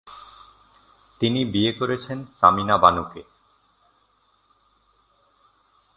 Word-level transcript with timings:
তিনি 1.21 1.41
বিয়ে 1.45 1.71
করেছেন 1.73 2.17
সামিনা 2.39 2.75
বানুকে। 2.77 3.21